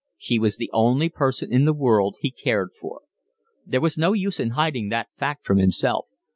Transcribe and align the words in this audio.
She 0.17 0.39
was 0.39 0.57
the 0.57 0.71
only 0.73 1.09
person 1.09 1.53
in 1.53 1.65
the 1.65 1.75
world 1.75 2.15
he 2.21 2.31
cared 2.31 2.71
for. 2.73 3.01
There 3.67 3.79
was 3.81 3.99
no 3.99 4.13
use 4.13 4.39
in 4.39 4.49
hiding 4.57 4.89
that 4.89 5.09
fact 5.19 5.45
from 5.45 5.59
himself. 5.59 6.07